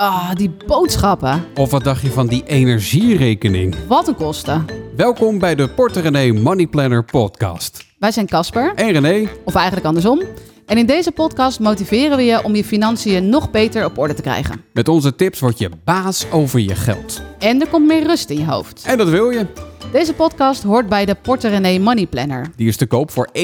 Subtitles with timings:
[0.00, 1.44] Ah, die boodschappen.
[1.54, 3.74] Of wat dacht je van die energierekening?
[3.86, 4.66] Wat een kosten.
[4.96, 7.84] Welkom bij de Porter René Money Planner podcast.
[7.98, 10.22] Wij zijn Casper, En René, of eigenlijk andersom.
[10.70, 14.22] En in deze podcast motiveren we je om je financiën nog beter op orde te
[14.22, 14.64] krijgen.
[14.72, 17.22] met onze tips word je baas over je geld.
[17.38, 18.84] En er komt meer rust in je hoofd.
[18.86, 19.46] En dat wil je.
[19.92, 22.50] Deze podcast hoort bij de Porter René Money Planner.
[22.56, 23.42] Die is te koop voor 21,99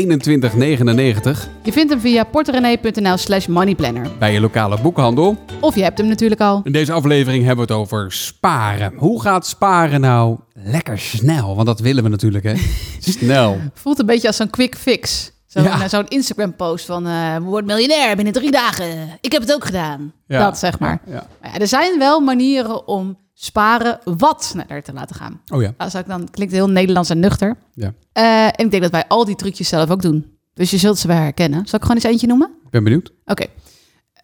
[1.62, 4.10] Je vindt hem via porterenee.nl slash moneyplanner.
[4.18, 5.36] bij je lokale boekhandel.
[5.60, 6.60] Of je hebt hem natuurlijk al.
[6.64, 8.92] In deze aflevering hebben we het over sparen.
[8.96, 11.54] Hoe gaat sparen nou lekker snel?
[11.54, 12.54] Want dat willen we natuurlijk, hè?
[12.98, 13.58] Snel.
[13.74, 15.34] Voelt een beetje als zo'n quick fix.
[15.56, 15.82] Zo'n Ja.
[15.82, 19.08] eh, zo'n Instagram post van eh word miljonair binnen drie dagen.
[19.20, 20.12] Ik heb het ook gedaan.
[20.26, 20.44] Ja.
[20.44, 21.00] Dat zeg maar.
[21.06, 21.26] Ja.
[21.42, 25.40] Maar er zijn wel manieren om sparen wat sneller te laten gaan.
[25.52, 25.74] Oh ja.
[25.76, 27.56] Als ik dan klinkt heel Nederlands en nuchter.
[27.74, 27.92] ja.
[28.12, 30.38] Eh, en ik denk dat wij al die trucjes zelf ook doen.
[30.54, 31.66] Dus je zult ze wel herkennen.
[31.66, 32.48] Zal ik gewoon eens eentje noemen?
[32.64, 33.12] Ik ben benieuwd.
[33.24, 33.46] Oké.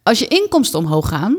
[0.02, 1.36] Als je inkomsten omhoog gaan,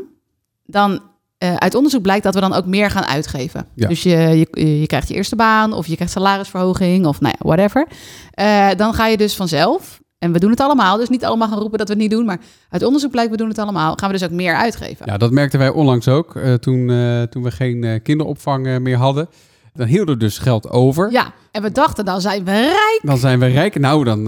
[0.66, 1.02] dan
[1.38, 3.66] eh, uit onderzoek blijkt dat we dan ook meer gaan uitgeven.
[3.74, 3.88] Ja.
[3.88, 4.10] Dus je,
[4.52, 7.86] je, je krijgt je eerste baan of je krijgt salarisverhoging of nou ja, whatever.
[8.30, 11.58] Eh, dan ga je dus vanzelf, en we doen het allemaal, dus niet allemaal gaan
[11.58, 14.10] roepen dat we het niet doen, maar uit onderzoek blijkt we doen het allemaal, gaan
[14.10, 15.06] we dus ook meer uitgeven.
[15.06, 16.36] Ja, dat merkten wij onlangs ook.
[16.36, 16.86] eh, toen,
[17.30, 19.28] toen we geen kinderopvang meer hadden.
[19.72, 21.12] Dan hielden we dus geld over.
[21.12, 23.00] Ja, en we dachten dan zijn we rijk.
[23.02, 23.78] Dan zijn we rijk.
[23.78, 24.22] Nou, dan...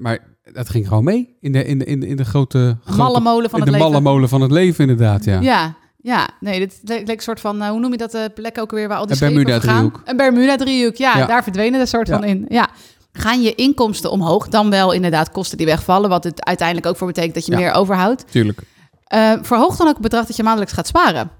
[0.00, 0.18] maar
[0.52, 1.36] dat ging gewoon mee.
[1.40, 2.76] In de, in de, in de, in de grote...
[2.84, 3.92] grote Malle molen van in het de leven.
[3.92, 5.40] malle molen van het leven, inderdaad, ja.
[5.40, 6.28] Ja, ja.
[6.40, 8.88] Nee, dit leek een soort van, eh, hoe noem je dat eh, plek ook weer
[8.88, 9.90] waar al die Een schepen Bermuda-driehoek.
[9.92, 10.10] vergaan?
[10.10, 11.26] Een Bermuda-driehoek, ja, Ja.
[11.26, 12.14] Daar verdwenen er soort Ja.
[12.14, 12.44] van in.
[12.48, 12.68] Ja.
[13.12, 17.06] Gaan je inkomsten omhoog, dan wel inderdaad kosten die wegvallen, wat het uiteindelijk ook voor
[17.06, 17.58] betekent dat je Ja.
[17.58, 18.24] meer overhoudt.
[18.30, 18.60] Tuurlijk.
[19.04, 21.30] Eh, verhoog dan ook het bedrag dat je maandelijks gaat sparen.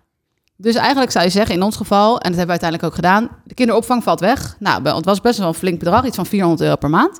[0.56, 3.28] Dus eigenlijk zou je zeggen, in ons geval, en dat hebben we uiteindelijk ook gedaan,
[3.44, 4.56] de kinderopvang valt weg.
[4.58, 7.18] Nou, het was best wel een flink bedrag, iets van 400 euro per maand.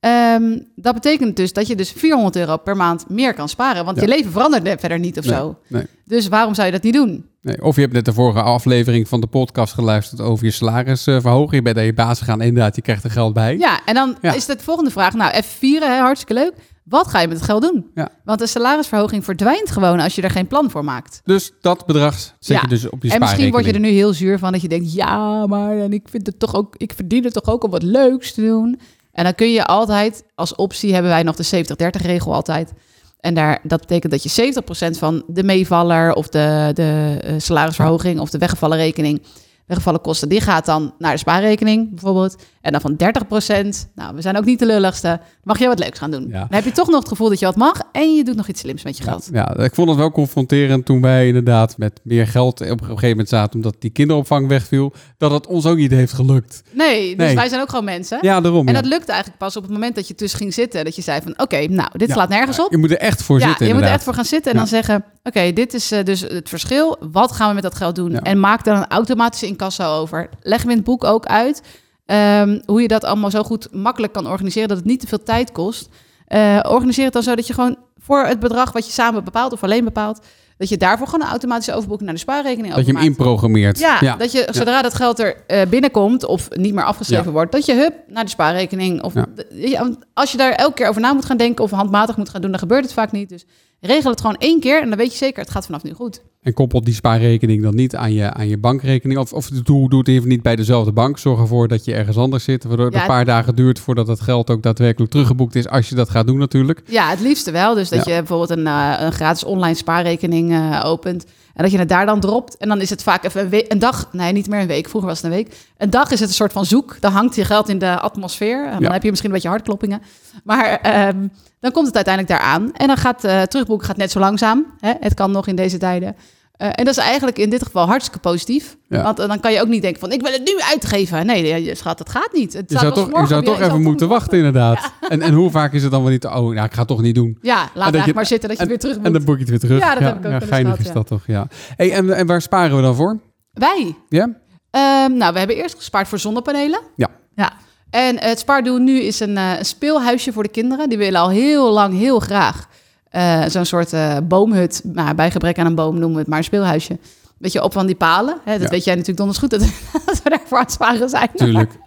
[0.00, 3.96] Ehm, dat betekent dus dat je dus 400 euro per maand meer kan sparen, want
[3.96, 4.02] Ja.
[4.02, 5.58] je leven verandert verder niet of Nee, zo.
[5.68, 5.86] nee.
[6.04, 7.24] Dus waarom zou je dat niet doen?
[7.42, 11.54] Nee, of je hebt net de vorige aflevering van de podcast geluisterd over je salarisverhoging.
[11.54, 13.56] je bent naar je baas gegaan, inderdaad, je krijgt er geld bij.
[13.58, 14.32] Ja, en dan Ja.
[14.34, 16.52] is de volgende vraag, nou, even vieren, hè, hartstikke leuk.
[16.84, 17.86] Wat ga je met het geld doen?
[17.94, 18.08] Ja.
[18.24, 21.20] Want de salarisverhoging verdwijnt gewoon als je er geen plan voor maakt.
[21.24, 22.60] Dus dat bedrag zet Ja.
[22.60, 24.68] je dus op je En misschien word je er nu heel zuur van dat je
[24.68, 27.70] denkt, ja, maar en ik vind het toch ook, ik verdien het toch ook om
[27.70, 28.78] wat leuks te doen.
[29.18, 31.64] En dan kun je altijd, als optie hebben wij nog de
[32.00, 32.72] 70-30 regel altijd.
[33.20, 34.52] En daar, dat betekent dat je
[34.94, 39.22] 70% van de meevaller of de, de eh, salarisverhoging of de weggevallen rekening,
[39.68, 42.36] weggevallen kosten, die gaat dan naar de spaarrekening bijvoorbeeld.
[42.60, 45.98] En dan van 30%, nou, we zijn ook niet de lulligste, mag je wat leuks
[45.98, 46.26] gaan doen.
[46.28, 46.38] Ja.
[46.38, 48.48] Dan heb je toch nog het gevoel dat je wat mag en je doet nog
[48.48, 49.28] iets slims met je geld.
[49.32, 52.86] Ja, ja, ik vond het wel confronterend toen wij inderdaad met meer geld op een
[52.86, 56.62] gegeven moment zaten omdat die kinderopvang wegviel, dat het ons ook niet heeft gelukt.
[56.72, 57.34] Nee, dus Nee.
[57.34, 58.18] wij zijn ook gewoon mensen.
[58.20, 58.68] Ja, daarom.
[58.68, 60.84] En dat lukte eigenlijk pas op het moment dat je tussen ging zitten.
[60.84, 62.70] Dat je zei van, oké, nou, dit slaat nergens op.
[62.70, 64.58] Je moet er echt voor ja, zitten je moet er echt voor gaan zitten en
[64.58, 65.04] dan zeggen...
[65.22, 66.96] oké, dit is eh, dus het verschil.
[67.12, 68.18] Wat gaan we met dat geld doen?
[68.18, 70.28] En maak daar een automatische incasso over.
[70.42, 71.62] Leg hem in het boek ook uit...
[72.06, 74.68] ehm, hoe je dat allemaal zo goed makkelijk kan organiseren...
[74.68, 75.88] dat het niet te veel tijd kost.
[76.26, 78.72] Eh, organiseer het dan zo dat je gewoon voor het bedrag...
[78.72, 80.20] wat je samen bepaalt of alleen bepaalt...
[80.58, 83.78] dat je daarvoor gewoon een automatische overboeking naar de spaarrekening Dat je hem inprogrammeert.
[83.78, 87.30] Ja, dat je zodra dat geld er eh, binnenkomt of niet meer afgeschreven Ja.
[87.30, 89.02] wordt, dat je hup naar de spaarrekening.
[89.02, 89.26] Of Ja.
[89.50, 92.40] ja, als je daar elke keer over na moet gaan denken of handmatig moet gaan
[92.40, 93.28] doen, dan gebeurt het vaak niet.
[93.28, 93.44] Dus
[93.80, 96.22] regel het gewoon één keer en dan weet je zeker, het gaat vanaf nu goed.
[96.42, 99.20] En koppel die spaarrekening dan niet aan je, aan je bankrekening.
[99.20, 101.18] Of, of doe, doe het even niet bij dezelfde bank.
[101.18, 102.64] Zorg ervoor dat je ergens anders zit.
[102.64, 105.68] Waardoor het Ja, een paar dagen duurt voordat het geld ook daadwerkelijk teruggeboekt is.
[105.68, 106.82] Als je dat gaat doen natuurlijk.
[106.86, 107.74] Ja, het liefste wel.
[107.74, 108.12] Dus dat Ja.
[108.12, 111.24] je bijvoorbeeld een, eh, een gratis online spaarrekening eh, opent.
[111.58, 112.56] En dat je het daar dan dropt.
[112.56, 114.08] En dan is het vaak even een, we- een dag.
[114.12, 114.88] Nee, niet meer een week.
[114.88, 115.56] Vroeger was het een week.
[115.76, 116.96] Een dag is het een soort van zoek.
[117.00, 118.64] Dan hangt je geld in de atmosfeer.
[118.66, 118.92] En dan Ja.
[118.92, 120.02] heb je misschien een beetje hartkloppingen.
[120.44, 121.26] Maar ehm,
[121.60, 122.72] dan komt het uiteindelijk daar aan.
[122.74, 124.66] En dan gaat eh terugboeken gaat net zo langzaam.
[124.80, 124.92] Hè?
[125.00, 126.16] Het kan nog in deze tijden.
[126.58, 128.76] Eh, en dat is eigenlijk in dit geval hartstikke positief.
[128.88, 129.02] Ja.
[129.02, 130.12] Want eh, dan kan je ook niet denken van...
[130.12, 131.26] ik wil het nu uitgeven.
[131.26, 132.52] Nee, je schat, dat gaat niet.
[132.52, 134.92] Het Je zou toch, je zou toch je even moeten wachten inderdaad.
[135.08, 136.24] En, en hoe vaak is het dan wel niet...
[136.24, 137.38] Oh, nou, ik ga het toch niet doen.
[137.42, 139.06] Ja, laat eigenlijk maar zitten dat je en, weer terug moet.
[139.06, 139.78] En dan boek je het weer terug.
[139.80, 140.92] Ja, dat heb ik ook eens geinig is ja.
[140.92, 141.48] dat toch, ja.
[141.76, 143.18] Hey, en, en waar sparen we dan voor?
[143.52, 143.94] Wij?
[144.08, 144.28] Ja?
[144.70, 146.80] Ehm, nou, we hebben eerst gespaard voor zonnepanelen.
[146.96, 147.08] Ja.
[147.34, 147.52] ja.
[147.90, 150.88] En het spaardoel nu is een, eh, een speelhuisje voor de kinderen.
[150.88, 152.68] Die willen al heel lang heel graag
[153.10, 154.80] eh, zo'n soort eh, boomhut.
[154.84, 156.98] Nou, bij gebrek aan een boom noemen we het maar een speelhuisje.
[157.38, 158.38] Weet je, op van die palen.
[158.44, 158.68] Hè, dat Ja.
[158.68, 159.60] weet jij natuurlijk donders goed, dat,
[160.06, 161.28] dat we daarvoor aan het sparen zijn.
[161.34, 161.72] Tuurlijk.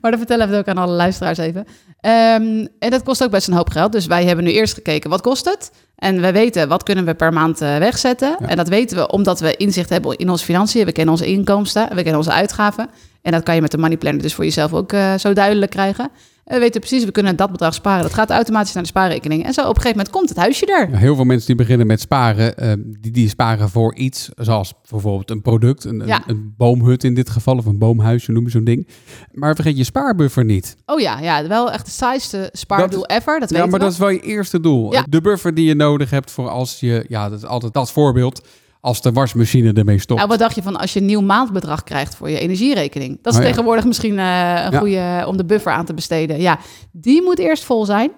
[0.00, 1.66] Maar dan vertellen we het ook aan alle luisteraars even.
[2.00, 3.92] Ehm, en dat kost ook best een hoop geld.
[3.92, 5.70] Dus wij hebben nu eerst gekeken, wat kost het?
[5.96, 8.36] En we weten, wat kunnen we per maand eh, wegzetten?
[8.40, 8.46] Ja.
[8.48, 10.84] En dat weten we omdat we inzicht hebben in onze financiën.
[10.84, 12.88] We kennen onze inkomsten, we kennen onze uitgaven.
[13.22, 16.10] En dat kan je met de money planner dus voor jezelf ook zo duidelijk krijgen.
[16.50, 18.02] We weten precies, we kunnen dat bedrag sparen.
[18.02, 19.44] Dat gaat automatisch naar de spaarrekening.
[19.44, 20.90] En zo op een gegeven moment komt het huisje er.
[20.90, 24.74] Ja, heel veel mensen die beginnen met sparen, eh, die, die sparen voor iets, zoals
[24.90, 26.22] bijvoorbeeld een product, een, Ja.
[26.26, 28.88] een, een boomhut in dit geval, of een boomhuisje, noem je zo'n ding.
[29.32, 30.76] Maar vergeet je spaarbuffer niet.
[30.86, 33.40] Oh ja, ja, wel echt het saaiste spaardoel ever.
[33.40, 33.78] Dat ja, maar we.
[33.78, 34.92] dat is wel je eerste doel.
[34.92, 35.04] Ja.
[35.08, 38.46] De buffer die je nodig hebt voor als je, ja, dat is altijd dat voorbeeld,
[38.80, 40.18] als de wasmachine ermee stopt.
[40.18, 43.18] Nou, wat dacht je van als je een nieuw maandbedrag krijgt voor je energierekening?
[43.22, 43.50] Dat is Oh ja.
[43.50, 44.78] tegenwoordig misschien eh, een Ja.
[44.78, 46.40] goede om de buffer aan te besteden.
[46.40, 46.58] Ja,
[46.92, 48.10] die moet eerst vol zijn.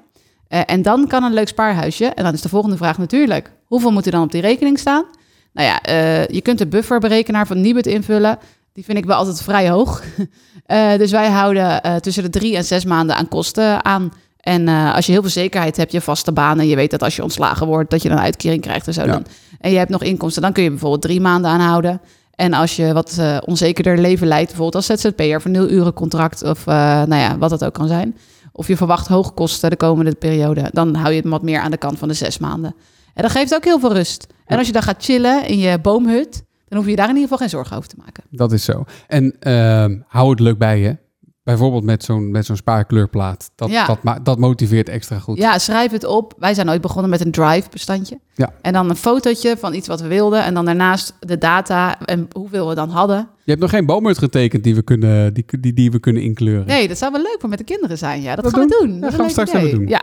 [0.49, 2.05] Eh, en dan kan een leuk spaarhuisje.
[2.05, 5.05] En dan is de volgende vraag natuurlijk: hoeveel moet er dan op die rekening staan?
[5.53, 8.39] Nou ja, eh, je kunt de bufferberekenaar van Nibud invullen.
[8.73, 10.03] Die vind ik wel altijd vrij hoog.
[10.67, 14.13] Eh, dus wij houden eh, tussen de drie en zes maanden aan kosten aan.
[14.41, 17.17] En eh, als je heel veel zekerheid hebt, je vaste banen, je weet dat als
[17.17, 19.01] je ontslagen wordt, dat je een uitkering krijgt en zo.
[19.01, 19.07] Ja.
[19.07, 19.25] Dan,
[19.63, 22.01] en je hebt nog inkomsten, dan kun je bijvoorbeeld drie maanden aanhouden.
[22.35, 26.43] En als je wat eh, onzekerder leven leidt, bijvoorbeeld als ZZP'er voor nul uren contract
[26.43, 28.17] of eh, nou ja, wat het ook kan zijn.
[28.53, 31.71] Of je verwacht hoge kosten de komende periode, dan hou je het wat meer aan
[31.71, 32.75] de kant van de zes maanden.
[33.15, 34.27] En dat geeft ook heel veel rust.
[34.47, 37.29] En als je dan gaat chillen in je boomhut, dan hoef je daar in ieder
[37.29, 38.25] geval geen zorgen over te maken.
[38.31, 38.85] Dat is zo.
[39.07, 40.97] En ehm, hou het leuk bij je.
[41.45, 43.51] Bijvoorbeeld met zo'n met zo'n spaarkleurplaat.
[43.55, 43.87] Dat, Ja.
[44.03, 45.39] dat, dat motiveert extra goed.
[45.39, 46.35] Ja, schrijf het op.
[46.39, 48.19] Wij zijn ooit begonnen met een drive-bestandje.
[48.35, 48.53] Ja.
[48.61, 50.45] En dan een fotootje van iets wat we wilden.
[50.45, 53.17] En dan daarnaast de data en hoeveel we dan hadden.
[53.45, 56.67] Je hebt nog geen boomhut getekend die we kunnen, die, die, die we kunnen inkleuren.
[56.67, 58.23] Nee, dat zou wel leuk voor met de kinderen zijn.
[58.23, 58.95] Ja, dat, Dat gaan we doen?
[58.95, 59.89] Ja, Dat gaan we straks even doen.
[59.89, 60.01] Ja.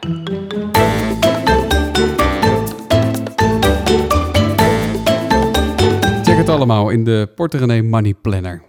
[6.24, 8.62] Check het allemaal in de Porte René Money Planner.